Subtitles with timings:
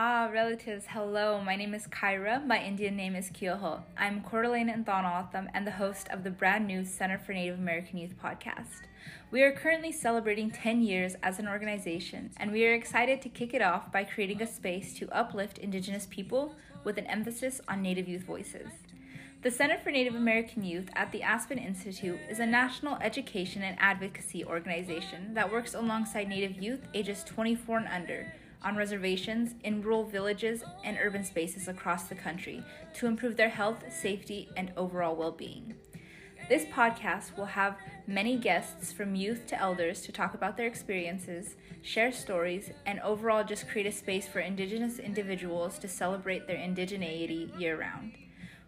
[0.00, 1.40] Ah, relatives, hello.
[1.40, 2.46] My name is Kyra.
[2.46, 3.82] My Indian name is Kyoho.
[3.96, 7.98] I'm Coeur and Thanatham and the host of the brand new Center for Native American
[7.98, 8.86] Youth podcast.
[9.32, 13.52] We are currently celebrating 10 years as an organization, and we are excited to kick
[13.52, 16.54] it off by creating a space to uplift Indigenous people
[16.84, 18.68] with an emphasis on Native youth voices.
[19.42, 23.76] The Center for Native American Youth at the Aspen Institute is a national education and
[23.80, 30.04] advocacy organization that works alongside Native youth ages 24 and under on reservations, in rural
[30.04, 32.62] villages, and urban spaces across the country
[32.94, 35.74] to improve their health, safety, and overall well being.
[36.48, 37.76] This podcast will have
[38.06, 43.44] many guests from youth to elders to talk about their experiences, share stories, and overall
[43.44, 48.14] just create a space for Indigenous individuals to celebrate their indigeneity year round.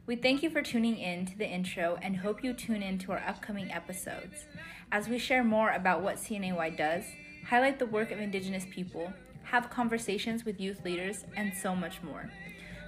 [0.07, 3.13] We thank you for tuning in to the intro and hope you tune in to
[3.13, 4.45] our upcoming episodes
[4.93, 7.05] as we share more about what CNAY does,
[7.47, 9.13] highlight the work of Indigenous people,
[9.45, 12.31] have conversations with youth leaders, and so much more.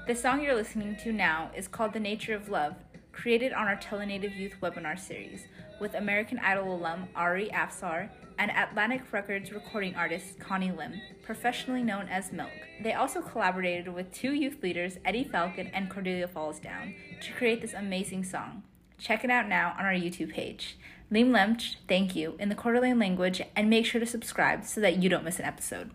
[0.06, 2.74] The song you're listening to now is called The Nature of Love,
[3.12, 5.46] created on our Tele-Native Youth webinar series
[5.80, 8.08] with American Idol alum Ari Afsar
[8.38, 12.50] and Atlantic Records recording artist Connie Lim, professionally known as MILCK.
[12.82, 17.60] They also collaborated with two youth leaders, Eddie Falcon and Cordelia Falls Down, to create
[17.60, 18.62] this amazing song.
[18.98, 20.78] Check it out now on our YouTube page.
[21.10, 24.80] Lim Lemch, thank you, in the Coeur d'Alene language, and make sure to subscribe so
[24.80, 25.90] that you don't miss an episode.